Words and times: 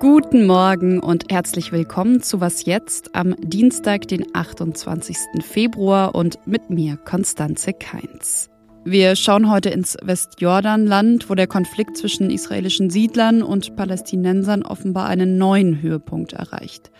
Guten 0.00 0.46
Morgen 0.46 0.98
und 0.98 1.30
herzlich 1.30 1.70
willkommen 1.70 2.20
zu 2.20 2.40
Was 2.40 2.64
jetzt 2.64 3.14
am 3.14 3.36
Dienstag, 3.38 4.08
den 4.08 4.26
28. 4.34 5.16
Februar 5.40 6.16
und 6.16 6.38
mit 6.46 6.68
mir 6.68 6.96
Konstanze 6.96 7.72
Keins. 7.72 8.50
Wir 8.84 9.14
schauen 9.14 9.50
heute 9.50 9.70
ins 9.70 9.96
Westjordanland, 10.02 11.30
wo 11.30 11.36
der 11.36 11.46
Konflikt 11.46 11.96
zwischen 11.96 12.30
israelischen 12.30 12.90
Siedlern 12.90 13.42
und 13.42 13.76
Palästinensern 13.76 14.64
offenbar 14.64 15.06
einen 15.06 15.38
neuen 15.38 15.80
Höhepunkt 15.80 16.32
erreicht. 16.32 16.90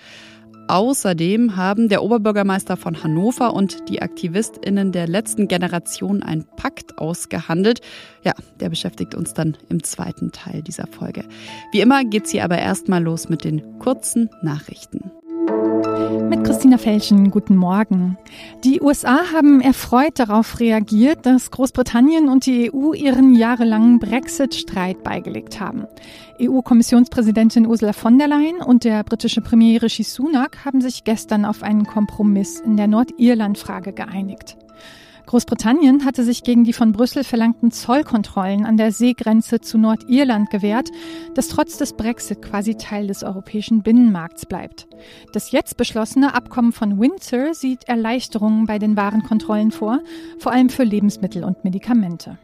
Außerdem 0.69 1.57
haben 1.57 1.89
der 1.89 2.03
Oberbürgermeister 2.03 2.77
von 2.77 3.03
Hannover 3.03 3.55
und 3.55 3.89
die 3.89 4.03
AktivistInnen 4.03 4.91
der 4.91 5.07
letzten 5.07 5.47
Generation 5.47 6.23
einen 6.25 6.45
Pakt 6.57 6.99
ausgehandelt. 6.99 7.81
Ja, 8.25 8.33
der 8.59 8.71
beschäftigt 8.71 9.15
uns 9.15 9.33
dann 9.33 9.57
im 9.69 9.85
zweiten 9.85 10.33
Teil 10.33 10.63
dieser 10.63 10.89
Folge. 10.89 11.25
Wie 11.71 11.81
immer 11.81 12.05
geht's 12.05 12.33
hier 12.33 12.45
aber 12.45 12.59
erstmal 12.59 13.03
los 13.03 13.29
mit 13.29 13.45
den 13.45 13.79
kurzen 13.79 14.29
Nachrichten. 14.43 15.13
Mit 16.29 16.45
Christina 16.45 16.79
Felschen, 16.79 17.31
guten 17.31 17.57
Morgen. 17.57 18.17
Die 18.65 18.81
USA 18.81 19.33
haben 19.33 19.61
erfreut 19.61 20.19
darauf 20.19 20.61
reagiert, 20.61 21.27
dass 21.27 21.51
Großbritannien 21.51 22.29
und 22.29 22.47
die 22.47 22.73
EU 22.73 22.93
ihren 22.93 23.35
jahrelangen 23.35 23.99
Brexit-Streit 23.99 25.03
beigelegt 25.03 25.61
haben. 25.61 25.87
EU-Kommissionspräsidentin 26.41 27.67
Ursula 27.67 27.93
von 27.93 28.19
der 28.19 28.29
Leyen 28.29 28.57
und 28.65 28.85
der 28.85 29.05
britische 29.05 29.41
Premier 29.41 29.83
Rishi 29.83 30.03
Sunak 30.03 30.65
haben 30.65 30.81
sich 30.81 31.05
gestern 31.05 31.45
auf 31.45 31.63
einen 31.63 31.85
Kompromiss 31.85 32.61
in 32.61 32.77
der 32.77 32.87
Nordirland-Frage 32.87 33.93
geeinigt. 33.93 34.57
Großbritannien 35.27 36.05
hatte 36.05 36.23
sich 36.23 36.45
gegen 36.45 36.63
die 36.63 36.73
von 36.73 36.93
Brüssel 36.93 37.25
verlangten 37.25 37.73
Zollkontrollen 37.73 38.65
an 38.65 38.77
der 38.77 38.93
Seegrenze 38.93 39.61
zu 39.61 39.77
Nordirland 39.77 40.51
gewehrt, 40.51 40.91
das 41.35 41.49
trotz 41.49 41.79
des 41.79 41.95
Brexit 41.95 42.43
quasi 42.43 42.77
Teil 42.77 43.09
des 43.09 43.25
europäischen 43.25 43.83
Binnenmarkts 43.83 44.47
bleibt. 44.47 44.87
Das 45.33 45.51
jetzt 45.51 45.77
beschlossene 45.77 46.35
Abkommen 46.35 46.73
von 46.73 47.01
Windsor 47.01 47.55
sieht 47.55 47.89
Erleichterungen 47.89 48.67
bei 48.67 48.79
den 48.79 48.97
Warenkontrollen 48.97 49.73
vor, 49.73 49.99
vor 50.39 50.53
allem 50.53 50.69
für 50.69 50.85
Lebensmittel 50.85 51.43
und 51.43 51.65
Medikamente. 51.65 52.39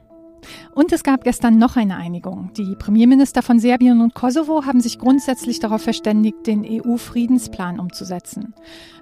Und 0.74 0.92
es 0.92 1.02
gab 1.02 1.24
gestern 1.24 1.58
noch 1.58 1.76
eine 1.76 1.96
Einigung. 1.96 2.50
Die 2.56 2.74
Premierminister 2.76 3.42
von 3.42 3.58
Serbien 3.58 4.00
und 4.00 4.14
Kosovo 4.14 4.64
haben 4.64 4.80
sich 4.80 4.98
grundsätzlich 4.98 5.60
darauf 5.60 5.82
verständigt, 5.82 6.46
den 6.46 6.64
EU-Friedensplan 6.64 7.78
umzusetzen. 7.78 8.54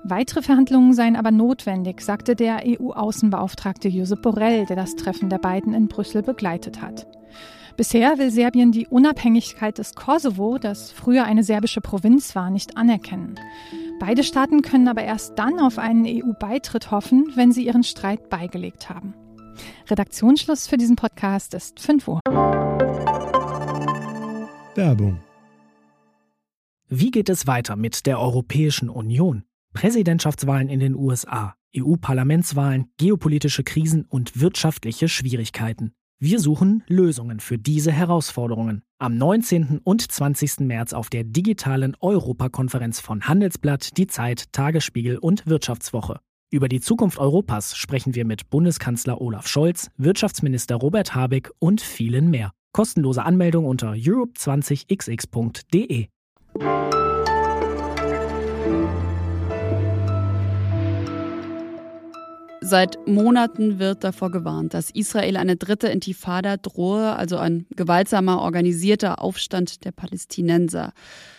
Weitere 0.04 0.42
Verhandlungen 0.42 0.92
seien 0.92 1.16
aber 1.16 1.30
notwendig, 1.30 2.00
sagte 2.00 2.36
der 2.36 2.62
EU-Außenbeauftragte 2.64 3.88
Josep 3.88 4.22
Borrell, 4.22 4.66
der 4.66 4.76
das 4.76 4.96
Treffen 4.96 5.30
der 5.30 5.38
beiden 5.38 5.74
in 5.74 5.88
Brüssel 5.88 6.22
begleitet 6.22 6.82
hat. 6.82 7.06
Bisher 7.76 8.18
will 8.18 8.30
Serbien 8.30 8.72
die 8.72 8.86
Unabhängigkeit 8.88 9.78
des 9.78 9.94
Kosovo, 9.94 10.58
das 10.58 10.92
früher 10.92 11.24
eine 11.24 11.42
serbische 11.42 11.80
Provinz 11.80 12.34
war, 12.34 12.50
nicht 12.50 12.76
anerkennen. 12.76 13.36
Beide 13.98 14.22
Staaten 14.22 14.62
können 14.62 14.88
aber 14.88 15.02
erst 15.02 15.38
dann 15.38 15.58
auf 15.60 15.78
einen 15.78 16.04
EU-Beitritt 16.06 16.90
hoffen, 16.90 17.32
wenn 17.36 17.52
sie 17.52 17.66
ihren 17.66 17.82
Streit 17.82 18.28
beigelegt 18.28 18.90
haben. 18.90 19.14
Redaktionsschluss 19.88 20.66
für 20.66 20.76
diesen 20.76 20.96
Podcast 20.96 21.54
ist 21.54 21.80
5 21.80 22.08
Uhr. 22.08 22.20
Werbung. 24.74 25.20
Wie 26.88 27.10
geht 27.10 27.28
es 27.28 27.46
weiter 27.46 27.76
mit 27.76 28.06
der 28.06 28.18
Europäischen 28.18 28.88
Union? 28.88 29.44
Präsidentschaftswahlen 29.72 30.68
in 30.68 30.80
den 30.80 30.96
USA, 30.96 31.54
EU-Parlamentswahlen, 31.76 32.86
geopolitische 32.96 33.62
Krisen 33.62 34.04
und 34.04 34.40
wirtschaftliche 34.40 35.08
Schwierigkeiten. 35.08 35.92
Wir 36.18 36.38
suchen 36.38 36.82
Lösungen 36.86 37.40
für 37.40 37.56
diese 37.56 37.92
Herausforderungen. 37.92 38.82
Am 38.98 39.16
19. 39.16 39.80
und 39.82 40.12
20. 40.12 40.60
März 40.60 40.92
auf 40.92 41.08
der 41.08 41.24
digitalen 41.24 41.96
Europakonferenz 41.98 43.00
von 43.00 43.26
Handelsblatt, 43.26 43.96
Die 43.96 44.06
Zeit, 44.06 44.52
Tagesspiegel 44.52 45.16
und 45.16 45.46
Wirtschaftswoche. 45.46 46.20
Über 46.52 46.68
die 46.68 46.80
Zukunft 46.80 47.20
Europas 47.20 47.76
sprechen 47.76 48.16
wir 48.16 48.24
mit 48.24 48.50
Bundeskanzler 48.50 49.20
Olaf 49.20 49.46
Scholz, 49.46 49.88
Wirtschaftsminister 49.98 50.74
Robert 50.74 51.14
Habeck 51.14 51.52
und 51.60 51.80
vielen 51.80 52.28
mehr. 52.28 52.50
Kostenlose 52.72 53.22
Anmeldung 53.22 53.66
unter 53.66 53.92
europe20xx.de. 53.92 56.08
Seit 62.70 63.04
Monaten 63.04 63.80
wird 63.80 64.04
davor 64.04 64.30
gewarnt, 64.30 64.74
dass 64.74 64.92
Israel 64.92 65.36
eine 65.36 65.56
dritte 65.56 65.88
Intifada 65.88 66.56
drohe, 66.56 67.16
also 67.16 67.36
ein 67.36 67.66
gewaltsamer, 67.74 68.40
organisierter 68.42 69.20
Aufstand 69.20 69.84
der 69.84 69.90
Palästinenser. 69.90 70.92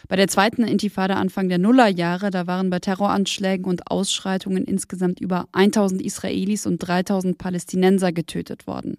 Bei 0.10 0.18
der 0.18 0.28
zweiten 0.28 0.66
Intifada 0.66 1.14
Anfang 1.14 1.48
der 1.48 1.58
Nullerjahre, 1.58 2.32
da 2.32 2.48
waren 2.48 2.70
bei 2.70 2.80
Terroranschlägen 2.80 3.64
und 3.64 3.90
Ausschreitungen 3.90 4.66
insgesamt 4.66 5.22
über 5.22 5.48
1000 5.54 6.02
Israelis 6.02 6.66
und 6.66 6.80
3000 6.80 7.38
Palästinenser 7.38 8.12
getötet 8.12 8.68
worden. 8.68 8.98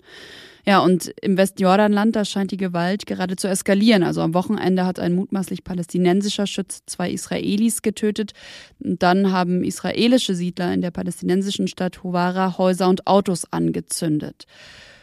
Ja, 0.64 0.78
und 0.78 1.12
im 1.20 1.36
Westjordanland, 1.36 2.14
da 2.14 2.24
scheint 2.24 2.52
die 2.52 2.56
Gewalt 2.56 3.06
gerade 3.06 3.34
zu 3.34 3.48
eskalieren. 3.48 4.04
Also 4.04 4.20
am 4.20 4.32
Wochenende 4.32 4.86
hat 4.86 5.00
ein 5.00 5.14
mutmaßlich 5.14 5.64
palästinensischer 5.64 6.46
Schütz 6.46 6.82
zwei 6.86 7.10
Israelis 7.10 7.82
getötet. 7.82 8.32
Und 8.78 9.02
dann 9.02 9.32
haben 9.32 9.64
israelische 9.64 10.36
Siedler 10.36 10.72
in 10.72 10.80
der 10.80 10.92
palästinensischen 10.92 11.66
Stadt 11.66 12.04
Huwara 12.04 12.58
Häuser 12.58 12.88
und 12.88 13.08
Autos 13.08 13.52
angezündet. 13.52 14.46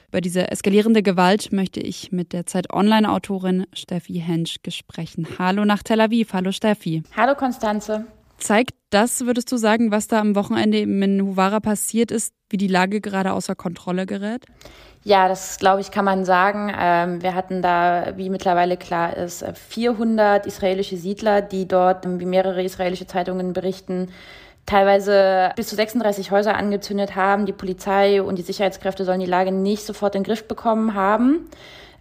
Über 0.08 0.22
diese 0.22 0.50
eskalierende 0.50 1.04
Gewalt 1.04 1.52
möchte 1.52 1.82
ich 1.82 2.12
mit 2.12 2.34
der 2.34 2.46
Zeit 2.46 2.74
Online-Autorin 2.74 3.68
Steffi 3.74 4.16
Hensch 4.26 4.60
sprechen. 4.70 5.28
Hallo 5.38 5.66
nach 5.66 5.84
Tel 5.84 6.02
Aviv. 6.02 6.34
Hallo 6.34 6.52
Steffi. 6.52 7.04
Hallo 7.16 7.36
Konstanze. 7.36 8.06
Zeigt 8.38 8.79
das, 8.90 9.26
würdest 9.26 9.52
du 9.52 9.58
sagen, 9.58 9.92
was 9.92 10.08
da 10.08 10.20
am 10.20 10.36
Wochenende 10.36 10.80
in 10.80 11.22
Huwara 11.22 11.60
passiert 11.60 12.12
ist, 12.12 12.34
wie 12.50 12.58
die 12.58 12.68
Lage 12.68 13.02
gerade 13.02 13.34
außer 13.34 13.56
Kontrolle 13.56 14.06
gerät? 14.06 14.46
Ja, 15.04 15.28
das 15.28 15.60
glaube 15.60 15.82
ich, 15.82 15.92
kann 15.92 16.06
man 16.06 16.26
sagen. 16.26 16.74
Ähm, 16.78 17.22
wir 17.22 17.34
hatten 17.34 17.62
da, 17.62 18.14
wie 18.18 18.30
mittlerweile 18.30 18.76
klar 18.76 19.16
ist, 19.16 19.46
400 19.46 20.46
israelische 20.46 20.98
Siedler, 20.98 21.42
die 21.42 21.68
dort, 21.68 22.06
wie 22.20 22.26
mehrere 22.26 22.64
israelische 22.64 23.08
Zeitungen 23.08 23.54
berichten, 23.54 24.10
teilweise 24.66 25.52
bis 25.56 25.68
zu 25.68 25.76
36 25.76 26.32
Häuser 26.32 26.56
angezündet 26.56 27.16
haben. 27.16 27.46
Die 27.46 27.54
Polizei 27.54 28.22
und 28.22 28.38
die 28.38 28.44
Sicherheitskräfte 28.44 29.06
sollen 29.06 29.22
die 29.22 29.26
Lage 29.26 29.52
nicht 29.52 29.84
sofort 29.84 30.16
in 30.16 30.24
den 30.24 30.28
Griff 30.28 30.48
bekommen 30.48 30.94
haben. 30.94 31.50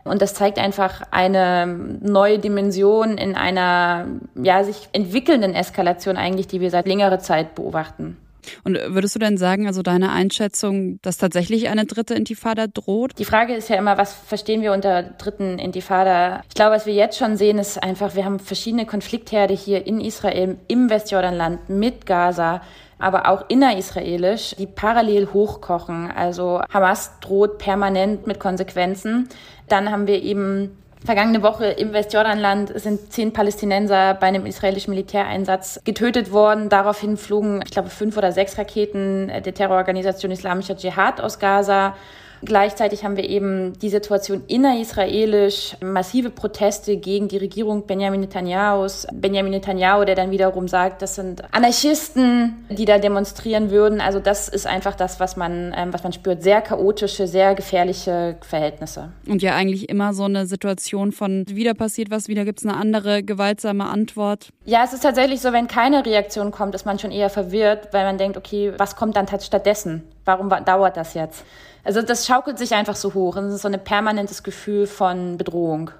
Und 0.08 0.22
das 0.22 0.34
zeigt 0.34 0.58
einfach 0.58 1.02
eine 1.10 1.66
neue 1.66 2.38
Dimension 2.38 3.18
in 3.18 3.34
einer 3.34 4.06
ja, 4.34 4.64
sich 4.64 4.88
entwickelnden 4.92 5.54
Eskalation 5.54 6.16
eigentlich, 6.16 6.46
die 6.46 6.60
wir 6.60 6.70
seit 6.70 6.86
längerer 6.86 7.18
Zeit 7.18 7.54
beobachten. 7.54 8.16
Und 8.64 8.76
würdest 8.76 9.14
du 9.14 9.18
denn 9.18 9.36
sagen, 9.36 9.66
also 9.66 9.82
deine 9.82 10.10
Einschätzung, 10.10 11.00
dass 11.02 11.18
tatsächlich 11.18 11.68
eine 11.68 11.84
dritte 11.84 12.14
Intifada 12.14 12.66
droht? 12.66 13.12
Die 13.18 13.24
Frage 13.24 13.54
ist 13.54 13.68
ja 13.68 13.76
immer, 13.76 13.98
was 13.98 14.14
verstehen 14.14 14.62
wir 14.62 14.72
unter 14.72 15.02
dritten 15.02 15.58
Intifada? 15.58 16.42
Ich 16.48 16.54
glaube, 16.54 16.76
was 16.76 16.86
wir 16.86 16.94
jetzt 16.94 17.18
schon 17.18 17.36
sehen, 17.36 17.58
ist 17.58 17.82
einfach, 17.82 18.14
wir 18.14 18.24
haben 18.24 18.38
verschiedene 18.38 18.86
Konfliktherde 18.86 19.54
hier 19.54 19.86
in 19.86 20.00
Israel, 20.00 20.56
im 20.68 20.90
Westjordanland, 20.90 21.68
mit 21.68 22.06
Gaza 22.06 22.62
aber 22.98 23.28
auch 23.28 23.44
innerisraelisch, 23.48 24.56
die 24.58 24.66
parallel 24.66 25.28
hochkochen. 25.32 26.10
Also 26.10 26.60
Hamas 26.72 27.20
droht 27.20 27.58
permanent 27.58 28.26
mit 28.26 28.40
Konsequenzen. 28.40 29.28
Dann 29.68 29.90
haben 29.90 30.06
wir 30.06 30.22
eben 30.22 30.70
Vergangene 31.04 31.42
Woche 31.44 31.66
im 31.66 31.92
Westjordanland 31.92 32.72
sind 32.74 33.12
zehn 33.12 33.32
Palästinenser 33.32 34.14
bei 34.14 34.26
einem 34.26 34.46
israelischen 34.46 34.90
Militäreinsatz 34.90 35.80
getötet 35.84 36.32
worden. 36.32 36.68
Daraufhin 36.68 37.16
flogen, 37.16 37.62
ich 37.64 37.70
glaube, 37.70 37.88
fünf 37.88 38.16
oder 38.16 38.32
sechs 38.32 38.58
Raketen 38.58 39.28
der 39.28 39.54
Terrororganisation 39.54 40.32
Islamischer 40.32 40.76
Dschihad 40.76 41.20
aus 41.20 41.38
Gaza. 41.38 41.94
Gleichzeitig 42.44 43.04
haben 43.04 43.16
wir 43.16 43.28
eben 43.28 43.78
die 43.78 43.88
Situation 43.88 44.42
innerisraelisch, 44.46 45.76
massive 45.80 46.30
Proteste 46.30 46.96
gegen 46.96 47.28
die 47.28 47.38
Regierung 47.38 47.86
Benjamin 47.86 48.20
Netanyahus. 48.20 49.06
Benjamin 49.12 49.52
Netanyahu, 49.52 50.04
der 50.04 50.14
dann 50.14 50.30
wiederum 50.30 50.68
sagt, 50.68 51.02
das 51.02 51.16
sind 51.16 51.42
Anarchisten, 51.52 52.66
die 52.70 52.84
da 52.84 52.98
demonstrieren 52.98 53.70
würden. 53.70 54.00
Also 54.00 54.20
das 54.20 54.48
ist 54.48 54.66
einfach 54.66 54.94
das, 54.94 55.20
was 55.20 55.36
man, 55.36 55.74
ähm, 55.76 55.92
was 55.92 56.02
man 56.02 56.12
spürt. 56.12 56.42
Sehr 56.42 56.60
chaotische, 56.60 57.26
sehr 57.26 57.54
gefährliche 57.54 58.36
Verhältnisse. 58.40 59.10
Und 59.28 59.42
ja 59.42 59.54
eigentlich 59.54 59.88
immer 59.88 60.14
so 60.14 60.24
eine 60.24 60.46
Situation 60.46 61.12
von 61.12 61.44
wieder 61.48 61.74
passiert 61.74 62.10
was, 62.10 62.28
wieder 62.28 62.44
gibt 62.44 62.60
es 62.60 62.66
eine 62.66 62.76
andere 62.76 63.22
gewaltsame 63.22 63.86
Antwort. 63.86 64.48
Ja, 64.64 64.84
es 64.84 64.92
ist 64.92 65.02
tatsächlich 65.02 65.40
so, 65.40 65.52
wenn 65.52 65.66
keine 65.66 66.04
Reaktion 66.04 66.50
kommt, 66.50 66.74
ist 66.74 66.86
man 66.86 66.98
schon 66.98 67.10
eher 67.10 67.30
verwirrt, 67.30 67.88
weil 67.92 68.04
man 68.04 68.18
denkt, 68.18 68.36
okay, 68.36 68.72
was 68.76 68.96
kommt 68.96 69.16
dann 69.16 69.26
stattdessen? 69.40 70.04
Warum 70.24 70.50
dauert 70.64 70.96
das 70.96 71.14
jetzt? 71.14 71.44
Also 71.88 72.02
das 72.02 72.26
schaukelt 72.26 72.58
sich 72.58 72.74
einfach 72.74 72.96
so 72.96 73.14
hoch. 73.14 73.34
Es 73.36 73.54
ist 73.54 73.62
so 73.62 73.68
ein 73.68 73.82
permanentes 73.82 74.42
Gefühl 74.42 74.86
von 74.86 75.38
Bedrohung. 75.38 75.90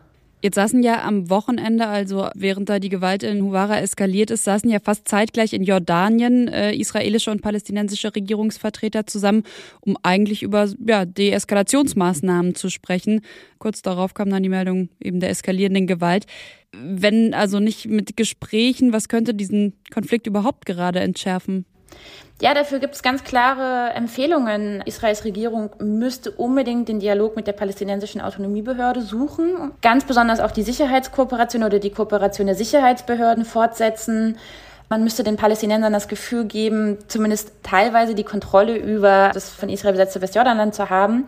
Jetzt 0.43 0.57
saßen 0.57 0.83
ja 0.83 1.03
am 1.03 1.31
Wochenende, 1.31 1.87
also 1.87 2.29
während 2.35 2.69
da 2.69 2.79
die 2.79 2.91
Gewalt 2.91 3.23
in 3.23 3.43
Huwara 3.43 3.81
eskaliert 3.81 4.31
ist, 4.31 4.45
saßen 4.45 4.69
ja 4.69 4.81
fast 4.81 5.09
zeitgleich 5.09 5.55
in 5.55 5.65
Jordanien 5.65 6.47
äh, 6.49 6.75
israelische 6.75 7.31
und 7.31 7.41
palästinensische 7.41 8.15
Regierungsvertreter 8.15 9.07
zusammen, 9.07 9.45
um 9.81 9.97
eigentlich 10.03 10.43
über 10.43 10.69
ja, 10.87 11.07
Deeskalationsmaßnahmen 11.07 12.55
zu 12.55 12.69
sprechen. 12.69 13.23
Kurz 13.59 13.81
darauf 13.81 14.13
kam 14.13 14.29
dann 14.29 14.43
die 14.43 14.51
Meldung 14.51 14.91
eben 15.01 15.21
der 15.21 15.31
eskalierenden 15.31 15.87
Gewalt. 15.87 16.27
Wenn 16.71 17.33
also 17.33 17.61
nicht 17.61 17.87
mit 17.87 18.15
Gesprächen, 18.15 18.93
was 18.93 19.09
könnte 19.09 19.33
diesen 19.33 19.73
Konflikt 19.91 20.27
überhaupt 20.27 20.67
gerade 20.67 21.01
entschärfen? 21.01 21.65
Ja, 22.41 22.55
dafür 22.55 22.79
gibt 22.79 22.95
es 22.95 23.03
ganz 23.03 23.25
klare 23.25 23.91
Empfehlungen. 23.95 24.81
Israels 24.85 25.25
Regierung 25.25 25.71
müsste 25.81 26.31
unbedingt 26.31 26.89
den 26.89 27.01
Dialog 27.01 27.35
mit 27.35 27.49
der 27.49 27.53
palästinensischen 27.53 28.21
Autonomiebehörde 28.21 29.03
suchen. 29.03 29.73
Ganz 29.83 30.05
besonders 30.05 30.39
auch 30.39 30.53
die 30.53 30.63
Sicherheitskooperation 30.63 31.65
oder 31.65 31.81
die 31.81 31.91
Kooperation 31.91 32.47
der 32.47 32.55
Sicherheitsbehörden 32.55 33.45
fortsetzen. 33.45 34.39
Man 34.89 35.03
müsste 35.03 35.25
den 35.25 35.35
Palästinensern 35.35 35.93
das 35.93 36.07
Gefühl 36.07 36.45
geben, 36.45 36.99
zumindest 37.09 37.51
teilweise 37.65 38.15
die 38.15 38.25
Kontrolle 38.25 38.77
über 38.77 39.33
das 39.35 39.51
von 39.51 39.69
Israel 39.69 39.93
besetzte 39.93 40.23
Westjordanland 40.23 40.77
zu 40.77 40.91
haben. 40.91 41.27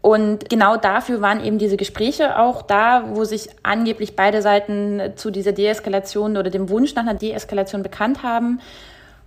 Und 0.00 0.50
genau 0.50 0.76
dafür 0.76 1.20
waren 1.20 1.44
eben 1.44 1.58
diese 1.58 1.76
Gespräche 1.76 2.36
auch 2.36 2.62
da, 2.62 3.04
wo 3.14 3.22
sich 3.22 3.48
angeblich 3.62 4.16
beide 4.16 4.42
Seiten 4.42 5.12
zu 5.14 5.30
dieser 5.30 5.52
Deeskalation 5.52 6.36
oder 6.36 6.50
dem 6.50 6.68
Wunsch 6.68 6.96
nach 6.96 7.02
einer 7.02 7.14
Deeskalation 7.14 7.84
bekannt 7.84 8.24
haben 8.24 8.60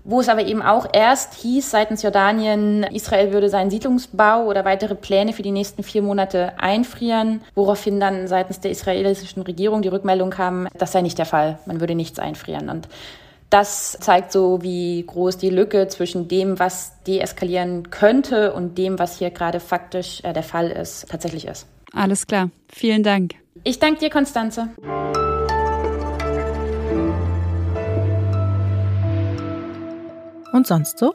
wo 0.05 0.21
es 0.21 0.29
aber 0.29 0.45
eben 0.45 0.61
auch 0.61 0.87
erst 0.93 1.33
hieß 1.33 1.69
seitens 1.69 2.03
Jordanien, 2.03 2.83
Israel 2.83 3.33
würde 3.33 3.49
seinen 3.49 3.71
Siedlungsbau 3.71 4.45
oder 4.45 4.63
weitere 4.63 4.93
Pläne 4.95 5.33
für 5.33 5.41
die 5.41 5.51
nächsten 5.51 5.83
vier 5.83 6.03
Monate 6.03 6.53
einfrieren, 6.57 7.41
woraufhin 7.55 7.99
dann 7.99 8.27
seitens 8.27 8.59
der 8.59 8.71
israelischen 8.71 9.41
Regierung 9.41 9.81
die 9.81 9.89
Rückmeldung 9.89 10.29
kam, 10.29 10.67
das 10.77 10.91
sei 10.91 11.01
nicht 11.01 11.17
der 11.17 11.25
Fall, 11.25 11.57
man 11.65 11.79
würde 11.79 11.95
nichts 11.95 12.19
einfrieren. 12.19 12.69
Und 12.69 12.87
das 13.49 13.97
zeigt 13.99 14.31
so, 14.31 14.61
wie 14.61 15.03
groß 15.05 15.37
die 15.37 15.49
Lücke 15.49 15.87
zwischen 15.87 16.27
dem, 16.27 16.59
was 16.59 17.01
deeskalieren 17.07 17.89
könnte 17.89 18.53
und 18.53 18.77
dem, 18.77 18.99
was 18.99 19.17
hier 19.17 19.31
gerade 19.31 19.59
faktisch 19.59 20.23
äh, 20.23 20.33
der 20.33 20.43
Fall 20.43 20.69
ist, 20.69 21.09
tatsächlich 21.09 21.47
ist. 21.47 21.67
Alles 21.93 22.27
klar. 22.27 22.49
Vielen 22.71 23.03
Dank. 23.03 23.35
Ich 23.63 23.79
danke 23.79 23.99
dir, 24.01 24.09
Konstanze. 24.09 24.69
Und 30.55 30.65
sonst 30.65 30.99
so? 30.99 31.13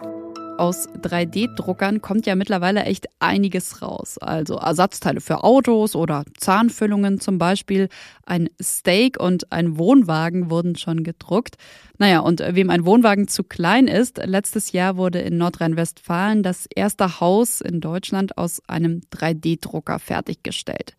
Aus 0.58 0.86
3D-Druckern 0.90 2.02
kommt 2.02 2.26
ja 2.26 2.34
mittlerweile 2.34 2.82
echt 2.82 3.06
einiges 3.20 3.80
raus. 3.80 4.18
Also 4.18 4.56
Ersatzteile 4.56 5.22
für 5.22 5.44
Autos 5.44 5.96
oder 5.96 6.24
Zahnfüllungen 6.36 7.20
zum 7.20 7.38
Beispiel. 7.38 7.88
Ein 8.26 8.50
Steak 8.62 9.18
und 9.18 9.50
ein 9.50 9.78
Wohnwagen 9.78 10.50
wurden 10.50 10.76
schon 10.76 11.04
gedruckt. 11.04 11.56
Naja, 11.96 12.20
und 12.20 12.40
wem 12.40 12.68
ein 12.68 12.84
Wohnwagen 12.84 13.28
zu 13.28 13.42
klein 13.42 13.88
ist, 13.88 14.18
letztes 14.22 14.72
Jahr 14.72 14.98
wurde 14.98 15.20
in 15.20 15.38
Nordrhein-Westfalen 15.38 16.42
das 16.42 16.66
erste 16.66 17.18
Haus 17.20 17.62
in 17.62 17.80
Deutschland 17.80 18.36
aus 18.36 18.60
einem 18.68 19.00
3D-Drucker 19.10 19.98
fertiggestellt. 20.00 20.96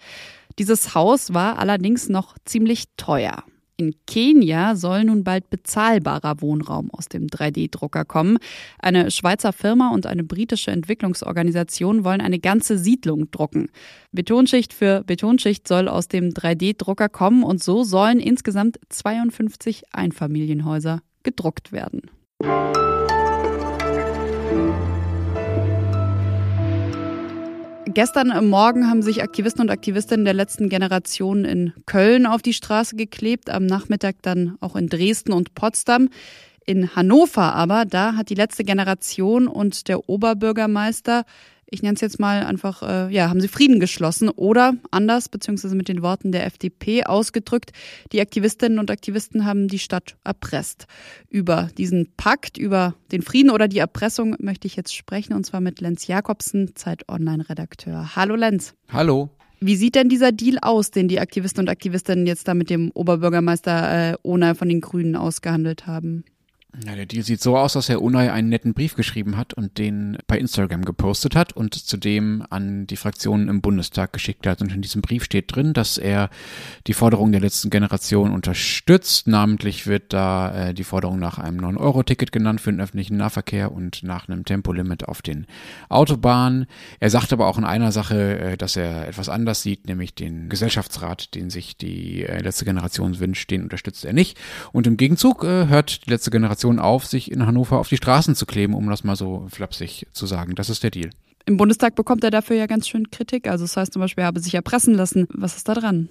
Dieses 0.58 0.96
Haus 0.96 1.36
war 1.36 1.60
allerdings 1.60 2.10
noch 2.10 2.38
ziemlich 2.46 2.86
teuer. 2.98 3.44
In 3.82 3.96
Kenia 4.06 4.76
soll 4.76 5.06
nun 5.06 5.24
bald 5.24 5.50
bezahlbarer 5.50 6.40
Wohnraum 6.42 6.92
aus 6.92 7.08
dem 7.08 7.26
3D-Drucker 7.26 8.06
kommen. 8.06 8.38
Eine 8.78 9.10
Schweizer 9.10 9.54
Firma 9.54 9.90
und 9.92 10.06
eine 10.06 10.24
britische 10.24 10.70
Entwicklungsorganisation 10.70 12.04
wollen 12.04 12.22
eine 12.22 12.38
ganze 12.38 12.78
Siedlung 12.78 13.32
drucken. 13.32 13.70
Betonschicht 14.12 14.72
für 14.74 15.04
Betonschicht 15.04 15.68
soll 15.68 15.88
aus 15.88 16.08
dem 16.08 16.30
3D-Drucker 16.30 17.10
kommen 17.10 17.42
und 17.42 17.64
so 17.64 17.84
sollen 17.84 18.20
insgesamt 18.20 18.80
52 18.90 19.82
Einfamilienhäuser 19.92 21.02
gedruckt 21.24 21.72
werden. 21.72 22.02
Gestern 27.94 28.48
Morgen 28.48 28.90
haben 28.90 29.02
sich 29.02 29.22
Aktivisten 29.22 29.62
und 29.62 29.70
Aktivistinnen 29.70 30.24
der 30.24 30.34
letzten 30.34 30.70
Generation 30.70 31.44
in 31.44 31.74
Köln 31.86 32.26
auf 32.26 32.42
die 32.42 32.54
Straße 32.54 32.96
geklebt, 32.96 33.50
am 33.50 33.66
Nachmittag 33.66 34.16
dann 34.22 34.56
auch 34.62 34.76
in 34.76 34.88
Dresden 34.88 35.34
und 35.34 35.56
Potsdam. 35.56 36.10
In 36.66 36.96
Hannover 36.96 37.54
aber, 37.54 37.86
da 37.86 38.16
hat 38.16 38.30
die 38.30 38.36
letzte 38.36 38.64
Generation 38.64 39.48
und 39.48 39.90
der 39.90 40.08
Oberbürgermeister 40.08 41.26
ich 41.72 41.82
nenne 41.82 41.96
es 41.96 42.02
jetzt 42.02 42.20
mal 42.20 42.44
einfach, 42.44 42.84
äh, 42.84 43.14
ja, 43.14 43.30
haben 43.30 43.40
sie 43.40 43.48
Frieden 43.48 43.80
geschlossen 43.80 44.30
oder 44.30 44.74
anders, 44.92 45.30
beziehungsweise 45.30 45.74
mit 45.74 45.88
den 45.88 46.02
Worten 46.02 46.34
der 46.34 46.46
FDP 46.46 47.06
ausgedrückt, 47.06 47.72
die 48.12 48.20
Aktivistinnen 48.20 48.78
und 48.78 48.92
Aktivisten 48.92 49.46
haben 49.46 49.70
die 49.70 49.80
Stadt 49.80 50.18
erpresst. 50.26 50.86
Über 51.30 51.70
diesen 51.78 52.12
Pakt, 52.18 52.58
über 52.58 52.96
den 53.14 53.22
Frieden 53.22 53.50
oder 53.50 53.70
die 53.70 53.80
Erpressung 53.80 54.36
möchte 54.40 54.68
ich 54.68 54.76
jetzt 54.76 54.94
sprechen 54.94 55.34
und 55.34 55.46
zwar 55.46 55.62
mit 55.62 55.80
Lenz 55.80 56.08
Jakobsen, 56.08 56.76
Zeit 56.76 57.08
Online-Redakteur. 57.08 58.18
Hallo 58.18 58.36
Lenz. 58.36 58.76
Hallo. 58.90 59.30
Wie 59.62 59.78
sieht 59.78 59.96
denn 59.96 60.10
dieser 60.10 60.34
Deal 60.34 60.58
aus, 60.62 60.92
den 60.92 61.08
die 61.08 61.20
Aktivisten 61.20 61.62
und 61.62 61.70
Aktivistinnen 61.70 62.26
jetzt 62.26 62.48
da 62.48 62.54
mit 62.54 62.70
dem 62.70 62.92
Oberbürgermeister 62.92 64.12
äh, 64.12 64.18
Ona 64.24 64.56
von 64.56 64.68
den 64.68 64.82
Grünen 64.82 65.16
ausgehandelt 65.16 65.88
haben? 65.88 66.26
Ja, 66.86 66.96
der 66.96 67.06
Deal 67.06 67.24
sieht 67.24 67.42
so 67.42 67.58
aus, 67.58 67.74
dass 67.74 67.90
Herr 67.90 68.02
Unai 68.02 68.32
einen 68.32 68.48
netten 68.48 68.74
Brief 68.74 68.96
geschrieben 68.96 69.36
hat 69.36 69.54
und 69.54 69.78
den 69.78 70.18
bei 70.28 70.38
Instagram 70.38 70.86
gepostet 70.86 71.36
hat 71.36 71.52
und 71.52 71.76
zudem 71.76 72.46
an 72.50 72.88
die 72.88 72.96
Fraktionen 72.96 73.50
im 73.50 73.60
Bundestag 73.60 74.14
geschickt 74.14 74.48
hat. 74.48 74.62
Und 74.62 74.72
in 74.72 74.82
diesem 74.82 75.02
Brief 75.02 75.26
steht 75.26 75.54
drin, 75.54 75.74
dass 75.74 75.98
er 75.98 76.30
die 76.88 76.94
Forderung 76.94 77.34
der 77.34 77.42
letzten 77.42 77.72
Generation 77.72 78.32
unterstützt. 78.32 79.28
Namentlich 79.28 79.86
wird 79.86 80.14
da 80.14 80.70
äh, 80.70 80.74
die 80.74 80.86
Forderung 80.86 81.20
nach 81.20 81.40
einem 81.40 81.60
9-Euro-Ticket 81.60 82.32
genannt 82.32 82.62
für 82.62 82.72
den 82.72 82.80
öffentlichen 82.80 83.18
Nahverkehr 83.18 83.74
und 83.74 84.02
nach 84.04 84.30
einem 84.30 84.46
Tempolimit 84.46 85.10
auf 85.10 85.22
den 85.22 85.48
Autobahnen. 85.90 86.68
Er 87.02 87.10
sagt 87.10 87.34
aber 87.34 87.48
auch 87.48 87.58
in 87.58 87.66
einer 87.66 87.92
Sache, 87.92 88.40
äh, 88.40 88.58
dass 88.58 88.78
er 88.78 89.10
etwas 89.10 89.28
anders 89.28 89.62
sieht, 89.62 89.88
nämlich 89.88 90.16
den 90.16 90.48
Gesellschaftsrat, 90.48 91.36
den 91.36 91.50
sich 91.50 91.76
die 91.76 92.24
äh, 92.24 92.42
letzte 92.42 92.64
Generation 92.64 93.20
wünscht, 93.20 93.52
den 93.52 93.64
unterstützt 93.64 94.06
er 94.06 94.14
nicht. 94.14 94.40
Und 94.72 94.88
im 94.88 94.96
Gegenzug 94.96 95.44
äh, 95.44 95.68
hört 95.68 96.06
die 96.06 96.12
letzte 96.12 96.32
Generation 96.32 96.61
Demonstration 96.62 96.80
auf, 96.80 97.06
sich 97.06 97.32
in 97.32 97.46
Hannover 97.46 97.80
auf 97.80 97.90
die 97.90 97.98
Straßen 97.98 98.36
zu 98.36 98.46
kleben, 98.46 98.74
um 98.74 98.90
das 98.90 99.04
mal 99.04 99.16
so 99.16 99.48
flapsig 99.50 100.08
zu 100.14 100.26
sagen. 100.26 100.56
Das 100.56 100.70
ist 100.70 100.84
der 100.84 100.92
Deal. 100.92 101.10
Im 101.52 101.58
Bundestag 101.58 101.96
bekommt 101.96 102.24
er 102.24 102.32
dafür 102.32 102.56
ja 102.56 102.66
ganz 102.66 102.88
schön 102.88 103.12
Kritik. 103.12 103.46
Also 103.46 103.66
das 103.66 103.76
heißt 103.76 103.92
zum 103.92 104.02
Beispiel, 104.02 104.22
er 104.22 104.28
habe 104.28 104.40
sich 104.40 104.56
erpressen 104.56 104.94
lassen. 104.94 105.28
Was 105.34 105.58
ist 105.58 105.68
da 105.68 105.74
dran? 105.74 106.08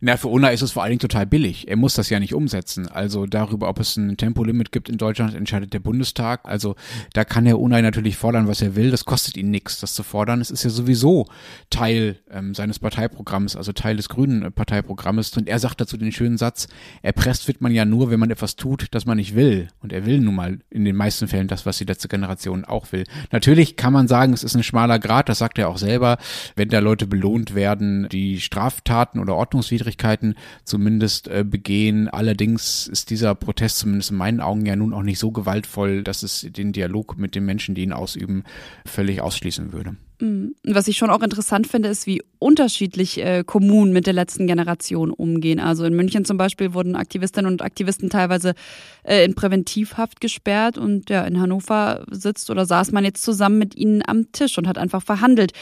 Na, 0.00 0.16
für 0.16 0.28
Unna 0.28 0.50
ist 0.50 0.62
es 0.62 0.70
vor 0.70 0.84
allen 0.84 0.90
Dingen 0.90 1.00
total 1.00 1.26
billig. 1.26 1.66
Er 1.66 1.74
muss 1.74 1.94
das 1.94 2.10
ja 2.10 2.20
nicht 2.20 2.32
umsetzen. 2.32 2.86
Also 2.86 3.26
darüber, 3.26 3.68
ob 3.68 3.80
es 3.80 3.96
ein 3.96 4.16
Tempolimit 4.16 4.70
gibt 4.70 4.88
in 4.88 4.96
Deutschland, 4.96 5.34
entscheidet 5.34 5.72
der 5.72 5.80
Bundestag. 5.80 6.42
Also 6.44 6.76
da 7.12 7.24
kann 7.24 7.44
Herr 7.44 7.58
Unai 7.58 7.80
natürlich 7.80 8.16
fordern, 8.16 8.46
was 8.46 8.62
er 8.62 8.76
will. 8.76 8.92
Das 8.92 9.04
kostet 9.04 9.36
ihn 9.36 9.50
nichts, 9.50 9.80
das 9.80 9.94
zu 9.94 10.04
fordern. 10.04 10.40
Es 10.40 10.52
ist 10.52 10.62
ja 10.62 10.70
sowieso 10.70 11.26
Teil 11.70 12.20
ähm, 12.30 12.54
seines 12.54 12.78
Parteiprogramms, 12.78 13.56
also 13.56 13.72
Teil 13.72 13.96
des 13.96 14.08
grünen 14.08 14.52
Parteiprogrammes. 14.52 15.36
Und 15.36 15.48
er 15.48 15.58
sagt 15.58 15.80
dazu 15.80 15.96
den 15.96 16.12
schönen 16.12 16.38
Satz, 16.38 16.68
erpresst 17.02 17.48
wird 17.48 17.60
man 17.60 17.72
ja 17.72 17.84
nur, 17.84 18.12
wenn 18.12 18.20
man 18.20 18.30
etwas 18.30 18.54
tut, 18.54 18.86
das 18.92 19.06
man 19.06 19.16
nicht 19.16 19.34
will. 19.34 19.66
Und 19.80 19.92
er 19.92 20.06
will 20.06 20.20
nun 20.20 20.36
mal 20.36 20.60
in 20.70 20.84
den 20.84 20.94
meisten 20.94 21.26
Fällen 21.26 21.48
das, 21.48 21.66
was 21.66 21.78
die 21.78 21.84
letzte 21.84 22.06
Generation 22.06 22.64
auch 22.64 22.92
will. 22.92 23.02
Natürlich 23.32 23.74
kann 23.74 23.92
man 23.92 24.06
sagen, 24.06 24.32
es 24.32 24.44
ist 24.44 24.54
eine 24.54 24.62
schmaler 24.84 24.98
Grad, 24.98 25.28
das 25.28 25.38
sagt 25.38 25.58
er 25.58 25.68
auch 25.68 25.78
selber, 25.78 26.18
wenn 26.56 26.68
da 26.68 26.78
Leute 26.78 27.06
belohnt 27.06 27.54
werden, 27.54 28.06
die 28.10 28.40
Straftaten 28.40 29.18
oder 29.18 29.34
Ordnungswidrigkeiten 29.34 30.34
zumindest 30.64 31.28
äh, 31.28 31.42
begehen. 31.42 32.08
Allerdings 32.08 32.86
ist 32.86 33.08
dieser 33.08 33.34
Protest 33.34 33.78
zumindest 33.78 34.10
in 34.10 34.18
meinen 34.18 34.40
Augen 34.40 34.66
ja 34.66 34.76
nun 34.76 34.92
auch 34.92 35.02
nicht 35.02 35.18
so 35.18 35.30
gewaltvoll, 35.30 36.02
dass 36.02 36.22
es 36.22 36.46
den 36.50 36.72
Dialog 36.72 37.16
mit 37.16 37.34
den 37.34 37.46
Menschen, 37.46 37.74
die 37.74 37.82
ihn 37.82 37.92
ausüben, 37.92 38.44
völlig 38.84 39.22
ausschließen 39.22 39.72
würde. 39.72 39.96
Mhm. 40.20 40.54
Was 40.64 40.88
ich 40.88 40.96
schon 40.96 41.10
auch 41.10 41.22
interessant 41.22 41.66
finde, 41.66 41.88
ist, 41.88 42.06
wie 42.06 42.22
unterschiedlich 42.38 43.20
äh, 43.20 43.42
Kommunen 43.44 43.92
mit 43.92 44.06
der 44.06 44.12
letzten 44.12 44.46
Generation 44.46 45.10
umgehen. 45.10 45.60
Also 45.60 45.84
in 45.84 45.94
München 45.94 46.24
zum 46.24 46.36
Beispiel 46.36 46.74
wurden 46.74 46.96
Aktivistinnen 46.96 47.50
und 47.50 47.62
Aktivisten 47.62 48.10
teilweise 48.10 48.54
äh, 49.02 49.24
in 49.24 49.34
Präventivhaft 49.34 50.20
gesperrt 50.20 50.78
und 50.78 51.10
ja, 51.10 51.24
in 51.24 51.40
Hannover 51.40 52.04
sitzt 52.10 52.50
oder 52.50 52.66
saß 52.66 52.92
man 52.92 53.04
jetzt 53.04 53.22
zusammen 53.22 53.58
mit 53.58 53.76
ihnen 53.76 54.02
am 54.06 54.30
Tisch 54.32 54.56
und 54.58 54.68
hat 54.68 54.78
einfach 54.78 55.02
verhandelt. 55.02 55.52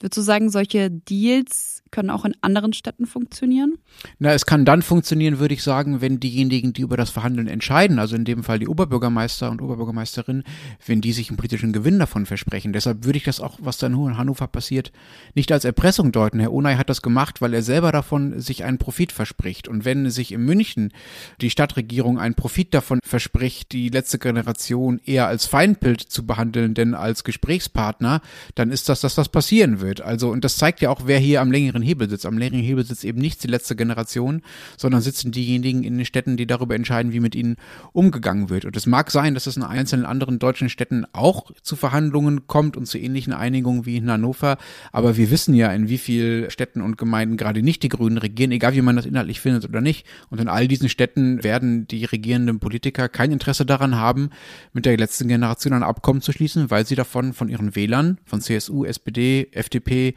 Würdest 0.00 0.18
du 0.18 0.22
sagen, 0.22 0.50
solche 0.50 0.90
Deals 0.90 1.81
können 1.92 2.10
auch 2.10 2.24
in 2.24 2.34
anderen 2.40 2.72
Städten 2.72 3.06
funktionieren? 3.06 3.78
Na, 4.18 4.32
es 4.32 4.46
kann 4.46 4.64
dann 4.64 4.82
funktionieren, 4.82 5.38
würde 5.38 5.54
ich 5.54 5.62
sagen, 5.62 6.00
wenn 6.00 6.18
diejenigen, 6.18 6.72
die 6.72 6.82
über 6.82 6.96
das 6.96 7.10
Verhandeln 7.10 7.46
entscheiden, 7.46 8.00
also 8.00 8.16
in 8.16 8.24
dem 8.24 8.42
Fall 8.42 8.58
die 8.58 8.66
Oberbürgermeister 8.66 9.50
und 9.50 9.62
Oberbürgermeisterin, 9.62 10.42
wenn 10.84 11.00
die 11.00 11.12
sich 11.12 11.28
einen 11.28 11.36
politischen 11.36 11.72
Gewinn 11.72 12.00
davon 12.00 12.26
versprechen. 12.26 12.72
Deshalb 12.72 13.04
würde 13.04 13.18
ich 13.18 13.24
das 13.24 13.40
auch, 13.40 13.58
was 13.60 13.78
da 13.78 13.86
in 13.86 14.18
Hannover 14.18 14.48
passiert, 14.48 14.90
nicht 15.34 15.52
als 15.52 15.64
Erpressung 15.64 16.10
deuten. 16.10 16.40
Herr 16.40 16.52
Onay 16.52 16.76
hat 16.76 16.90
das 16.90 17.02
gemacht, 17.02 17.40
weil 17.40 17.54
er 17.54 17.62
selber 17.62 17.92
davon 17.92 18.40
sich 18.40 18.64
einen 18.64 18.78
Profit 18.78 19.12
verspricht. 19.12 19.68
Und 19.68 19.84
wenn 19.84 20.10
sich 20.10 20.32
in 20.32 20.44
München 20.44 20.92
die 21.40 21.50
Stadtregierung 21.50 22.18
einen 22.18 22.34
Profit 22.34 22.74
davon 22.74 22.98
verspricht, 23.04 23.72
die 23.72 23.90
letzte 23.90 24.18
Generation 24.18 25.00
eher 25.04 25.26
als 25.26 25.46
Feindbild 25.46 26.00
zu 26.00 26.26
behandeln, 26.26 26.74
denn 26.74 26.94
als 26.94 27.24
Gesprächspartner, 27.24 28.22
dann 28.54 28.70
ist 28.70 28.88
das 28.88 29.00
das, 29.00 29.18
was 29.18 29.28
passieren 29.28 29.80
wird. 29.80 30.00
Also, 30.00 30.30
und 30.30 30.44
das 30.44 30.56
zeigt 30.56 30.80
ja 30.80 30.90
auch, 30.90 31.02
wer 31.04 31.18
hier 31.18 31.40
am 31.40 31.52
längeren 31.52 31.81
leeren 31.82 32.08
Hebel. 32.08 32.18
Am 32.24 32.38
leeren 32.38 32.58
Hebel 32.58 32.84
sitzt 32.84 33.04
eben 33.04 33.20
nicht 33.20 33.42
die 33.42 33.48
letzte 33.48 33.76
Generation, 33.76 34.42
sondern 34.76 35.00
sitzen 35.00 35.32
diejenigen 35.32 35.82
in 35.82 35.96
den 35.96 36.06
Städten, 36.06 36.36
die 36.36 36.46
darüber 36.46 36.74
entscheiden, 36.74 37.12
wie 37.12 37.20
mit 37.20 37.34
ihnen 37.34 37.56
umgegangen 37.92 38.48
wird. 38.48 38.64
Und 38.64 38.76
es 38.76 38.86
mag 38.86 39.10
sein, 39.10 39.34
dass 39.34 39.46
es 39.46 39.56
in 39.56 39.62
einzelnen 39.62 40.06
anderen 40.06 40.38
deutschen 40.38 40.68
Städten 40.68 41.04
auch 41.12 41.50
zu 41.62 41.76
Verhandlungen 41.76 42.46
kommt 42.46 42.76
und 42.76 42.86
zu 42.86 42.98
ähnlichen 42.98 43.32
Einigungen 43.32 43.86
wie 43.86 43.96
in 43.96 44.10
Hannover. 44.10 44.58
Aber 44.92 45.16
wir 45.16 45.30
wissen 45.30 45.54
ja, 45.54 45.72
in 45.72 45.88
wie 45.88 45.98
vielen 45.98 46.50
Städten 46.50 46.80
und 46.80 46.98
Gemeinden 46.98 47.36
gerade 47.36 47.62
nicht 47.62 47.82
die 47.82 47.88
Grünen 47.88 48.18
regieren, 48.18 48.52
egal 48.52 48.74
wie 48.74 48.82
man 48.82 48.96
das 48.96 49.06
inhaltlich 49.06 49.40
findet 49.40 49.64
oder 49.64 49.80
nicht. 49.80 50.06
Und 50.30 50.40
in 50.40 50.48
all 50.48 50.68
diesen 50.68 50.88
Städten 50.88 51.42
werden 51.42 51.86
die 51.88 52.04
regierenden 52.04 52.58
Politiker 52.58 53.08
kein 53.08 53.32
Interesse 53.32 53.66
daran 53.66 53.96
haben, 53.96 54.30
mit 54.72 54.86
der 54.86 54.96
letzten 54.96 55.28
Generation 55.28 55.72
ein 55.72 55.82
Abkommen 55.82 56.22
zu 56.22 56.32
schließen, 56.32 56.70
weil 56.70 56.86
sie 56.86 56.94
davon 56.94 57.32
von 57.32 57.48
ihren 57.48 57.74
Wählern, 57.74 58.18
von 58.24 58.40
CSU, 58.40 58.84
SPD, 58.84 59.48
FDP, 59.52 60.14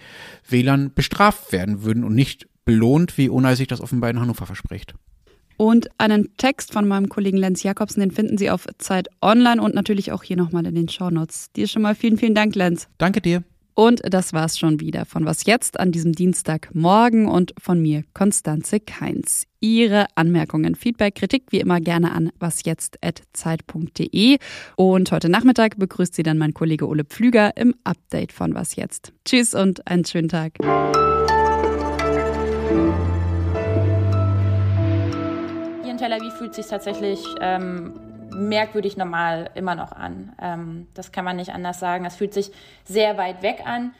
Wählern 0.47 0.91
bestraft 0.93 1.51
werden 1.51 1.54
würden 1.83 2.03
und 2.03 2.15
nicht 2.15 2.47
belohnt, 2.65 3.17
wie 3.17 3.29
Unai 3.29 3.55
sich 3.55 3.67
das 3.67 3.81
offenbar 3.81 4.09
in 4.09 4.19
Hannover 4.19 4.45
verspricht. 4.45 4.95
Und 5.57 5.87
einen 5.97 6.35
Text 6.37 6.73
von 6.73 6.87
meinem 6.87 7.07
Kollegen 7.07 7.37
Lenz 7.37 7.63
Jakobsen, 7.63 8.01
den 8.01 8.11
finden 8.11 8.37
Sie 8.37 8.49
auf 8.49 8.67
Zeit 8.77 9.07
Online 9.21 9.61
und 9.61 9.73
natürlich 9.73 10.11
auch 10.11 10.23
hier 10.23 10.35
nochmal 10.35 10.65
in 10.65 10.75
den 10.75 10.89
Shownotes. 10.89 11.51
Dir 11.53 11.67
schon 11.67 11.81
mal 11.81 11.95
vielen, 11.95 12.17
vielen 12.17 12.35
Dank, 12.35 12.55
Lenz. 12.55 12.89
Danke 12.97 13.21
dir. 13.21 13.43
Und 13.75 14.01
das 14.05 14.33
war's 14.33 14.57
schon 14.57 14.79
wieder 14.79 15.05
von 15.05 15.25
Was 15.25 15.45
Jetzt 15.45 15.77
an 15.79 15.91
diesem 15.91 16.13
Dienstagmorgen 16.13 17.27
und 17.27 17.53
von 17.59 17.81
mir, 17.81 18.03
Konstanze 18.13 18.79
Keins. 18.79 19.43
Ihre 19.59 20.07
Anmerkungen, 20.15 20.75
Feedback, 20.75 21.15
Kritik 21.15 21.43
wie 21.49 21.59
immer 21.59 21.81
gerne 21.81 22.13
an 22.13 22.31
wasjetzt.zeit.de. 22.39 24.37
Und 24.77 25.11
heute 25.11 25.27
Nachmittag 25.27 25.77
begrüßt 25.77 26.15
Sie 26.15 26.23
dann 26.23 26.37
mein 26.37 26.53
Kollege 26.53 26.87
Ole 26.87 27.03
Pflüger 27.03 27.57
im 27.57 27.75
Update 27.83 28.31
von 28.31 28.55
Was 28.55 28.77
Jetzt. 28.77 29.11
Tschüss 29.25 29.53
und 29.53 29.85
einen 29.87 30.05
schönen 30.05 30.29
Tag. 30.29 30.53
Tel 36.05 36.13
Aviv 36.13 36.35
fühlt 36.35 36.53
sich 36.53 36.67
tatsächlich 36.67 37.25
ähm, 37.41 37.99
merkwürdig 38.29 38.95
normal 38.95 39.49
immer 39.55 39.73
noch 39.73 39.91
an. 39.91 40.35
Ähm, 40.39 40.87
das 40.93 41.11
kann 41.11 41.25
man 41.25 41.35
nicht 41.35 41.51
anders 41.51 41.79
sagen. 41.79 42.05
Es 42.05 42.15
fühlt 42.15 42.31
sich 42.31 42.51
sehr 42.83 43.17
weit 43.17 43.41
weg 43.41 43.63
an. 43.65 43.95